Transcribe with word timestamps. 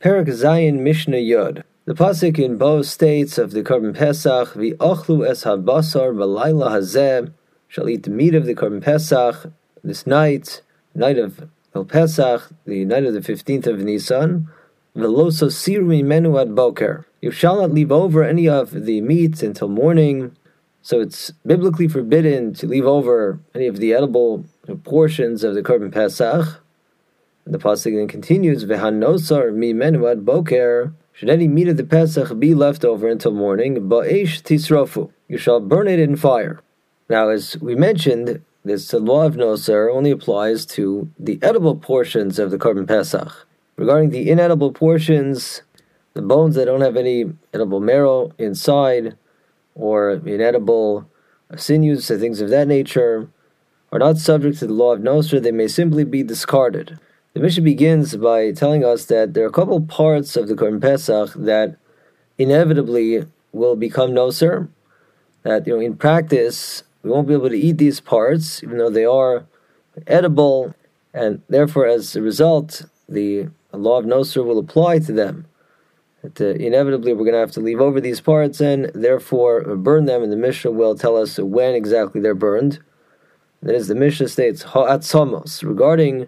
Perek 0.00 0.28
Zayin 0.28 0.78
Mishnah 0.78 1.18
Yod. 1.18 1.64
The 1.84 1.92
pasuk 1.92 2.38
in 2.38 2.56
both 2.56 2.86
states 2.86 3.36
of 3.36 3.50
the 3.50 3.64
Korban 3.64 3.96
Pesach, 3.96 4.50
"V'ochlu 4.50 5.28
es 5.28 5.42
habasar 5.42 6.14
v'layla 6.14 6.70
hazeh," 6.70 7.32
shall 7.66 7.88
eat 7.88 8.04
the 8.04 8.10
meat 8.10 8.32
of 8.32 8.46
the 8.46 8.54
Korban 8.54 8.80
Pesach 8.80 9.50
this 9.82 10.06
night, 10.06 10.62
night 10.94 11.18
of 11.18 11.48
El 11.74 11.84
Pesach, 11.84 12.48
the 12.64 12.84
night 12.84 13.06
of 13.06 13.12
the 13.12 13.20
fifteenth 13.20 13.66
of 13.66 13.80
Nisan. 13.80 14.46
Veloso 14.94 15.50
siru 15.50 16.04
menu 16.04 16.38
ad 16.38 16.54
boker. 16.54 17.04
You 17.20 17.32
shall 17.32 17.56
not 17.56 17.72
leave 17.72 17.90
over 17.90 18.22
any 18.22 18.48
of 18.48 18.84
the 18.84 19.00
meat 19.00 19.42
until 19.42 19.66
morning. 19.66 20.30
So 20.80 21.00
it's 21.00 21.32
biblically 21.44 21.88
forbidden 21.88 22.54
to 22.54 22.68
leave 22.68 22.86
over 22.86 23.40
any 23.52 23.66
of 23.66 23.78
the 23.78 23.94
edible 23.94 24.44
portions 24.84 25.42
of 25.42 25.56
the 25.56 25.62
Korban 25.64 25.90
Pesach. 25.90 26.60
The 27.50 27.58
pasuk 27.58 27.96
then 27.96 28.08
continues, 28.08 28.66
"V'hanosar 28.66 29.54
mi 29.54 29.72
menuad 29.72 30.24
boker." 30.26 30.92
Should 31.14 31.30
any 31.30 31.48
meat 31.48 31.68
of 31.68 31.78
the 31.78 31.82
Pesach 31.82 32.38
be 32.38 32.54
left 32.54 32.84
over 32.84 33.08
until 33.08 33.32
morning, 33.32 33.88
ba'esh 33.88 34.42
tisrofu, 34.42 35.10
you 35.28 35.38
shall 35.38 35.58
burn 35.58 35.88
it 35.88 35.98
in 35.98 36.14
fire. 36.14 36.60
Now, 37.08 37.30
as 37.30 37.56
we 37.60 37.74
mentioned, 37.74 38.42
this 38.64 38.92
law 38.92 39.24
of 39.24 39.34
nosar 39.36 39.90
only 39.90 40.10
applies 40.10 40.66
to 40.76 41.08
the 41.18 41.38
edible 41.42 41.74
portions 41.74 42.38
of 42.38 42.50
the 42.50 42.58
Korban 42.58 42.86
Pesach. 42.86 43.46
Regarding 43.76 44.10
the 44.10 44.30
inedible 44.30 44.70
portions, 44.70 45.62
the 46.12 46.20
bones 46.20 46.54
that 46.54 46.66
don't 46.66 46.82
have 46.82 46.98
any 46.98 47.32
edible 47.54 47.80
marrow 47.80 48.30
inside, 48.38 49.16
or 49.74 50.20
inedible 50.26 51.08
sinews, 51.56 52.10
and 52.10 52.20
things 52.20 52.42
of 52.42 52.50
that 52.50 52.68
nature, 52.68 53.28
are 53.90 53.98
not 53.98 54.18
subject 54.18 54.58
to 54.58 54.66
the 54.66 54.74
law 54.74 54.92
of 54.92 55.00
nosar. 55.00 55.42
They 55.42 55.50
may 55.50 55.66
simply 55.66 56.04
be 56.04 56.22
discarded. 56.22 56.98
The 57.38 57.44
Mishnah 57.44 57.62
begins 57.62 58.16
by 58.16 58.50
telling 58.50 58.84
us 58.84 59.04
that 59.04 59.32
there 59.32 59.44
are 59.44 59.48
a 59.48 59.52
couple 59.52 59.80
parts 59.82 60.34
of 60.34 60.48
the 60.48 60.56
Korban 60.56 60.82
Pesach 60.82 61.34
that 61.34 61.76
inevitably 62.36 63.26
will 63.52 63.76
become 63.76 64.10
noser. 64.10 64.66
That 65.44 65.64
you 65.64 65.74
know, 65.74 65.80
in 65.80 65.96
practice, 65.96 66.82
we 67.04 67.10
won't 67.10 67.28
be 67.28 67.34
able 67.34 67.50
to 67.50 67.56
eat 67.56 67.78
these 67.78 68.00
parts, 68.00 68.60
even 68.64 68.78
though 68.78 68.90
they 68.90 69.04
are 69.04 69.46
edible, 70.08 70.74
and 71.14 71.40
therefore, 71.48 71.86
as 71.86 72.16
a 72.16 72.22
result, 72.22 72.86
the 73.08 73.50
law 73.72 74.00
of 74.00 74.04
noser 74.04 74.44
will 74.44 74.58
apply 74.58 74.98
to 74.98 75.12
them. 75.12 75.46
That 76.22 76.40
uh, 76.40 76.46
inevitably, 76.60 77.12
we're 77.12 77.22
going 77.22 77.34
to 77.34 77.38
have 77.38 77.52
to 77.52 77.60
leave 77.60 77.80
over 77.80 78.00
these 78.00 78.20
parts 78.20 78.60
and 78.60 78.86
therefore 78.96 79.76
burn 79.76 80.06
them. 80.06 80.24
And 80.24 80.32
the 80.32 80.36
Mishnah 80.36 80.72
will 80.72 80.96
tell 80.96 81.16
us 81.16 81.38
when 81.38 81.76
exactly 81.76 82.20
they're 82.20 82.34
burned. 82.34 82.80
That 83.62 83.76
is, 83.76 83.86
the 83.86 83.94
Mishnah 83.94 84.26
states 84.26 84.62
ha'atzamos 84.64 85.62
regarding 85.62 86.26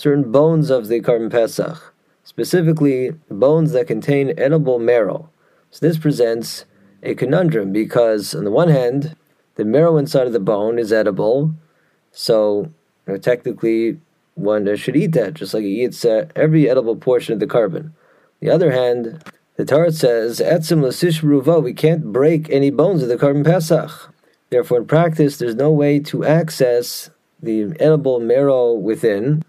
certain 0.00 0.32
bones 0.32 0.70
of 0.70 0.88
the 0.88 0.98
Korban 1.02 1.30
Pesach, 1.30 1.94
specifically 2.24 3.10
bones 3.28 3.72
that 3.72 3.86
contain 3.86 4.32
edible 4.38 4.78
marrow. 4.78 5.28
So 5.70 5.86
this 5.86 5.98
presents 5.98 6.64
a 7.02 7.14
conundrum 7.14 7.70
because, 7.70 8.34
on 8.34 8.44
the 8.44 8.50
one 8.50 8.70
hand, 8.70 9.14
the 9.56 9.64
marrow 9.66 9.98
inside 9.98 10.26
of 10.26 10.32
the 10.32 10.40
bone 10.40 10.78
is 10.78 10.90
edible, 10.90 11.54
so 12.12 12.72
you 13.06 13.12
know, 13.12 13.18
technically 13.18 14.00
one 14.36 14.74
should 14.76 14.96
eat 14.96 15.12
that, 15.12 15.34
just 15.34 15.52
like 15.52 15.64
he 15.64 15.84
eats 15.84 16.02
uh, 16.02 16.28
every 16.34 16.70
edible 16.70 16.96
portion 16.96 17.34
of 17.34 17.40
the 17.40 17.46
Korban. 17.46 17.84
On 17.84 17.92
the 18.40 18.50
other 18.50 18.72
hand, 18.72 19.22
the 19.56 19.66
Torah 19.66 19.92
says, 19.92 20.40
"Etzim 20.40 20.80
ruva," 20.80 21.62
we 21.62 21.74
can't 21.74 22.10
break 22.10 22.48
any 22.48 22.70
bones 22.70 23.02
of 23.02 23.10
the 23.10 23.18
Korban 23.18 23.44
Pesach. 23.44 24.14
Therefore, 24.48 24.78
in 24.78 24.86
practice, 24.86 25.36
there's 25.36 25.54
no 25.54 25.70
way 25.70 26.00
to 26.00 26.24
access 26.24 27.10
the 27.42 27.76
edible 27.78 28.18
marrow 28.18 28.72
within, 28.72 29.44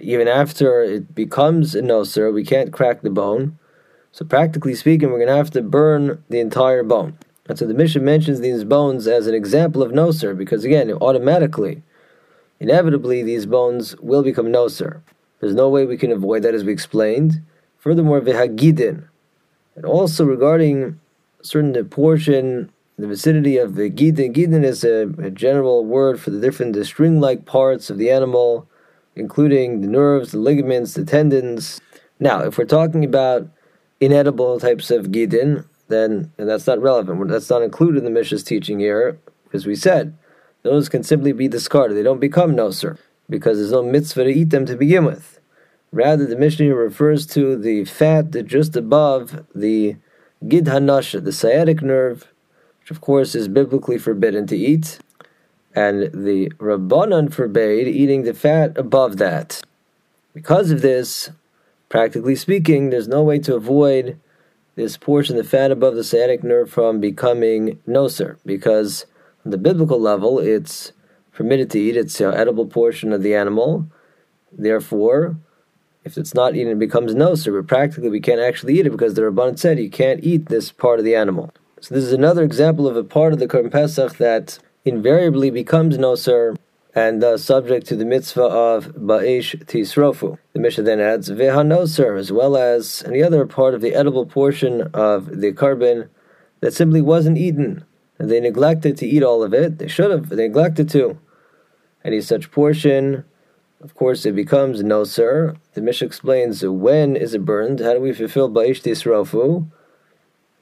even 0.00 0.28
after 0.28 0.82
it 0.82 1.14
becomes 1.14 1.74
a 1.74 1.82
noser, 1.82 2.32
we 2.32 2.44
can't 2.44 2.72
crack 2.72 3.02
the 3.02 3.10
bone. 3.10 3.58
So 4.12 4.24
practically 4.24 4.74
speaking, 4.74 5.10
we're 5.10 5.18
going 5.18 5.28
to 5.28 5.36
have 5.36 5.50
to 5.52 5.62
burn 5.62 6.22
the 6.28 6.40
entire 6.40 6.82
bone. 6.82 7.16
And 7.48 7.58
so 7.58 7.66
the 7.66 7.74
Mishnah 7.74 8.02
mentions 8.02 8.40
these 8.40 8.64
bones 8.64 9.06
as 9.06 9.26
an 9.26 9.34
example 9.34 9.82
of 9.82 9.92
noser, 9.92 10.36
because 10.36 10.64
again, 10.64 10.92
automatically, 10.92 11.82
inevitably, 12.60 13.22
these 13.22 13.46
bones 13.46 13.96
will 14.00 14.22
become 14.22 14.46
noser. 14.46 15.00
There's 15.40 15.54
no 15.54 15.68
way 15.68 15.86
we 15.86 15.96
can 15.96 16.12
avoid 16.12 16.42
that, 16.42 16.54
as 16.54 16.64
we 16.64 16.72
explained. 16.72 17.42
Furthermore, 17.78 18.20
vihagidin, 18.20 19.08
and 19.74 19.84
also 19.86 20.24
regarding 20.24 21.00
certain 21.42 21.72
portion, 21.86 22.70
the 22.98 23.06
vicinity 23.06 23.56
of 23.56 23.74
the 23.74 23.90
gidin. 23.90 24.34
Gidin 24.34 24.62
is 24.62 24.84
a, 24.84 25.08
a 25.18 25.30
general 25.30 25.84
word 25.84 26.20
for 26.20 26.30
the 26.30 26.40
different 26.40 26.74
the 26.74 26.84
string-like 26.84 27.46
parts 27.46 27.88
of 27.88 27.96
the 27.96 28.10
animal 28.10 28.68
including 29.20 29.82
the 29.82 29.86
nerves, 29.86 30.32
the 30.32 30.38
ligaments, 30.38 30.94
the 30.94 31.04
tendons. 31.04 31.80
Now, 32.18 32.40
if 32.40 32.58
we're 32.58 32.64
talking 32.64 33.04
about 33.04 33.48
inedible 34.00 34.58
types 34.58 34.90
of 34.90 35.06
gidin, 35.12 35.66
then 35.88 36.32
that's 36.36 36.66
not 36.66 36.80
relevant. 36.80 37.28
That's 37.28 37.50
not 37.50 37.62
included 37.62 37.98
in 37.98 38.04
the 38.04 38.10
Mishnah's 38.10 38.42
teaching 38.42 38.80
here, 38.80 39.18
because 39.44 39.66
we 39.66 39.76
said 39.76 40.16
those 40.62 40.88
can 40.88 41.02
simply 41.02 41.32
be 41.32 41.48
discarded. 41.48 41.96
They 41.96 42.02
don't 42.02 42.18
become 42.18 42.56
noser, 42.56 42.98
because 43.28 43.58
there's 43.58 43.72
no 43.72 43.82
mitzvah 43.82 44.24
to 44.24 44.30
eat 44.30 44.50
them 44.50 44.66
to 44.66 44.76
begin 44.76 45.04
with. 45.04 45.38
Rather, 45.92 46.26
the 46.26 46.36
Mishnah 46.36 46.74
refers 46.74 47.26
to 47.28 47.56
the 47.56 47.84
fat 47.84 48.32
that 48.32 48.46
just 48.46 48.76
above 48.76 49.44
the 49.54 49.96
gid 50.46 50.66
hanasha, 50.66 51.22
the 51.22 51.32
sciatic 51.32 51.82
nerve, 51.82 52.28
which 52.80 52.90
of 52.90 53.00
course 53.00 53.34
is 53.34 53.48
biblically 53.48 53.98
forbidden 53.98 54.46
to 54.46 54.56
eat 54.56 55.00
and 55.74 56.02
the 56.12 56.50
Rabbanon 56.58 57.32
forbade 57.32 57.88
eating 57.88 58.22
the 58.22 58.34
fat 58.34 58.76
above 58.76 59.18
that. 59.18 59.62
Because 60.34 60.70
of 60.70 60.82
this, 60.82 61.30
practically 61.88 62.36
speaking, 62.36 62.90
there's 62.90 63.08
no 63.08 63.22
way 63.22 63.38
to 63.40 63.54
avoid 63.54 64.18
this 64.76 64.96
portion, 64.96 65.36
the 65.36 65.44
fat 65.44 65.70
above 65.70 65.94
the 65.94 66.04
sciatic 66.04 66.42
nerve, 66.42 66.70
from 66.70 67.00
becoming 67.00 67.78
noser, 67.86 68.38
because 68.46 69.06
on 69.44 69.50
the 69.50 69.58
biblical 69.58 70.00
level, 70.00 70.38
it's 70.38 70.92
permitted 71.32 71.70
to 71.70 71.78
eat. 71.80 71.96
It's 71.96 72.20
edible 72.20 72.66
portion 72.66 73.12
of 73.12 73.22
the 73.22 73.34
animal. 73.34 73.86
Therefore, 74.52 75.36
if 76.04 76.18
it's 76.18 76.34
not 76.34 76.54
eaten, 76.54 76.72
it 76.72 76.78
becomes 76.78 77.14
noser. 77.14 77.56
But 77.56 77.68
practically, 77.68 78.10
we 78.10 78.20
can't 78.20 78.40
actually 78.40 78.78
eat 78.78 78.86
it 78.86 78.90
because 78.90 79.14
the 79.14 79.22
Rabbanon 79.22 79.58
said 79.58 79.78
you 79.78 79.90
can't 79.90 80.22
eat 80.22 80.46
this 80.46 80.72
part 80.72 80.98
of 80.98 81.04
the 81.04 81.14
animal. 81.14 81.52
So 81.80 81.94
this 81.94 82.04
is 82.04 82.12
another 82.12 82.42
example 82.42 82.86
of 82.86 82.96
a 82.96 83.04
part 83.04 83.32
of 83.32 83.38
the 83.38 83.48
Korban 83.48 83.72
Pesach 83.72 84.18
that 84.18 84.58
invariably 84.84 85.50
becomes 85.50 85.98
noser 85.98 86.56
and 86.94 87.22
thus 87.22 87.44
subject 87.44 87.86
to 87.86 87.96
the 87.96 88.04
mitzvah 88.04 88.42
of 88.42 88.86
ba'ish 88.96 89.56
tisrofu. 89.66 90.38
The 90.52 90.60
Mishnah 90.60 90.84
then 90.84 91.00
adds 91.00 91.30
veha 91.30 91.52
vehanoser, 91.52 92.18
as 92.18 92.32
well 92.32 92.56
as 92.56 93.02
any 93.06 93.22
other 93.22 93.46
part 93.46 93.74
of 93.74 93.80
the 93.80 93.94
edible 93.94 94.26
portion 94.26 94.82
of 94.92 95.40
the 95.40 95.52
Korban 95.52 96.08
that 96.60 96.74
simply 96.74 97.00
wasn't 97.00 97.38
eaten. 97.38 97.84
They 98.18 98.40
neglected 98.40 98.96
to 98.98 99.06
eat 99.06 99.22
all 99.22 99.42
of 99.42 99.54
it. 99.54 99.78
They 99.78 99.88
should 99.88 100.10
have, 100.10 100.28
they 100.28 100.48
neglected 100.48 100.88
to. 100.90 101.18
Any 102.04 102.20
such 102.20 102.50
portion, 102.50 103.24
of 103.80 103.94
course, 103.94 104.26
it 104.26 104.34
becomes 104.34 104.82
noser. 104.82 105.56
The 105.74 105.80
Mishnah 105.80 106.06
explains 106.06 106.64
when 106.64 107.16
is 107.16 107.34
it 107.34 107.44
burned? 107.44 107.80
How 107.80 107.94
do 107.94 108.00
we 108.00 108.12
fulfill 108.12 108.50
ba'ish 108.50 108.82
tisrofu? 108.82 109.70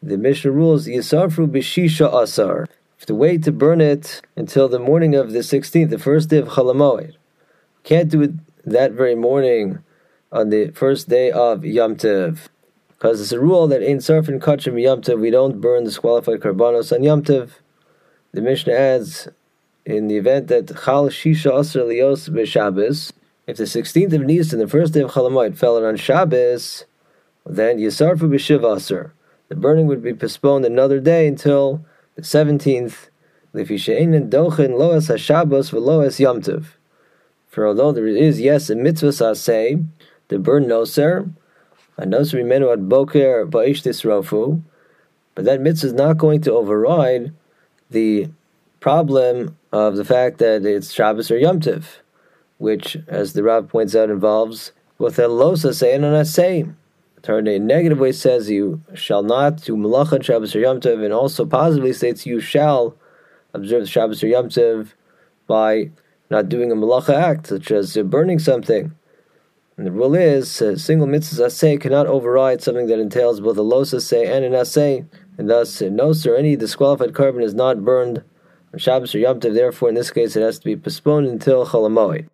The 0.02 0.18
Mishnah 0.18 0.52
rules 0.52 0.86
yisarfu 0.86 1.50
b'shisha 1.50 2.12
asar 2.12 2.68
to 3.06 3.14
wait 3.14 3.42
to 3.44 3.52
burn 3.52 3.80
it 3.80 4.22
until 4.36 4.68
the 4.68 4.78
morning 4.78 5.14
of 5.14 5.32
the 5.32 5.40
16th, 5.40 5.90
the 5.90 5.98
first 5.98 6.28
day 6.28 6.38
of 6.38 6.48
Chalamoid. 6.48 7.14
Can't 7.84 8.10
do 8.10 8.22
it 8.22 8.32
that 8.64 8.92
very 8.92 9.14
morning 9.14 9.78
on 10.30 10.50
the 10.50 10.70
first 10.70 11.08
day 11.08 11.30
of 11.30 11.64
Yom 11.64 11.96
Tov. 11.96 12.48
Because 12.88 13.20
it's 13.20 13.32
a 13.32 13.40
rule 13.40 13.66
that 13.68 13.82
in 13.82 13.98
Sarfin 13.98 14.40
Kachim 14.40 14.80
Yom 14.82 15.00
Tov, 15.00 15.20
we 15.20 15.30
don't 15.30 15.60
burn 15.60 15.84
disqualified 15.84 16.40
karbanos 16.40 16.92
on 16.92 17.02
Yom 17.02 17.22
Tov. 17.22 17.50
The 18.32 18.42
Mishnah 18.42 18.72
adds, 18.72 19.28
in 19.86 20.08
the 20.08 20.16
event 20.16 20.48
that 20.48 20.66
Chal 20.84 21.08
Shisha 21.08 21.50
Asr 21.50 21.86
Lios 21.86 22.28
B'Shabbos, 22.28 23.12
if 23.46 23.56
the 23.56 23.64
16th 23.64 24.12
of 24.12 24.22
Nisan, 24.22 24.58
the 24.58 24.68
first 24.68 24.92
day 24.92 25.00
of 25.00 25.12
Chalamoid, 25.12 25.56
fell 25.56 25.82
on 25.82 25.96
Shabbos, 25.96 26.84
then 27.46 27.78
Yisarfu 27.78 28.28
B'Shiv 28.28 28.60
Asr. 28.60 29.12
The 29.48 29.54
burning 29.54 29.86
would 29.86 30.02
be 30.02 30.12
postponed 30.12 30.66
another 30.66 31.00
day 31.00 31.26
until 31.26 31.86
the 32.18 32.24
seventeenth, 32.24 33.10
Yomtiv. 36.18 36.64
For 37.46 37.66
although 37.66 37.92
there 37.92 38.08
is 38.08 38.40
yes 38.40 38.68
a 38.68 38.74
mitzvah 38.74 39.36
say 39.36 39.78
the 40.26 40.40
burn 40.40 40.64
noser, 40.64 41.32
a 41.96 42.04
noser 42.04 42.44
menu 42.44 42.72
at 42.72 42.88
boker 42.88 43.46
ba'ishtis 43.46 44.04
rofu, 44.04 44.60
but 45.36 45.44
that 45.44 45.60
mitzvah 45.60 45.86
is 45.86 45.92
not 45.92 46.18
going 46.18 46.40
to 46.40 46.52
override 46.54 47.32
the 47.88 48.28
problem 48.80 49.56
of 49.70 49.94
the 49.94 50.04
fact 50.04 50.38
that 50.38 50.66
it's 50.66 50.92
Shabbos 50.92 51.30
or 51.30 51.38
Yom 51.38 51.60
Tiv, 51.60 52.02
which, 52.58 52.96
as 53.06 53.34
the 53.34 53.44
Rav 53.44 53.68
points 53.68 53.94
out, 53.94 54.10
involves 54.10 54.72
both 54.98 55.20
a 55.20 55.22
losa 55.22 55.72
say 55.72 55.94
and 55.94 56.04
an 56.04 56.14
asay. 56.14 56.74
Torah 57.22 57.38
in 57.38 57.48
a 57.48 57.58
negative 57.58 57.98
way 57.98 58.12
says 58.12 58.50
you 58.50 58.82
shall 58.94 59.22
not 59.22 59.62
do 59.62 59.76
malacha 59.76 60.22
Shabbos 60.22 60.54
or 60.54 60.60
Yom 60.60 60.80
Tov, 60.80 61.04
and 61.04 61.12
also 61.12 61.44
positively 61.44 61.92
states 61.92 62.26
you 62.26 62.40
shall 62.40 62.96
observe 63.54 63.88
Shabbos 63.88 64.22
or 64.22 64.28
Yom 64.28 64.48
Tov 64.48 64.92
by 65.46 65.90
not 66.30 66.48
doing 66.48 66.70
a 66.70 66.76
malacha 66.76 67.14
act, 67.14 67.48
such 67.48 67.70
as 67.70 67.96
uh, 67.96 68.02
burning 68.02 68.38
something. 68.38 68.92
And 69.76 69.86
the 69.86 69.92
rule 69.92 70.14
is 70.14 70.60
a 70.60 70.78
single 70.78 71.06
mitzvah 71.06 71.44
asay 71.44 71.80
cannot 71.80 72.06
override 72.06 72.62
something 72.62 72.86
that 72.88 72.98
entails 72.98 73.40
both 73.40 73.56
a 73.56 73.62
los 73.62 73.92
asay 73.92 74.28
and 74.28 74.44
an 74.44 74.52
asay, 74.52 75.06
and 75.38 75.48
thus 75.48 75.80
uh, 75.80 75.86
noser 75.86 76.38
any 76.38 76.56
disqualified 76.56 77.12
Korban 77.12 77.42
is 77.42 77.54
not 77.54 77.84
burned 77.84 78.22
on 78.72 78.78
Shabbos 78.78 79.14
or 79.14 79.18
Yom 79.18 79.40
Tov. 79.40 79.54
Therefore, 79.54 79.88
in 79.88 79.94
this 79.94 80.10
case, 80.10 80.36
it 80.36 80.42
has 80.42 80.58
to 80.58 80.64
be 80.64 80.76
postponed 80.76 81.26
until 81.26 81.66
Cholamoid. 81.66 82.28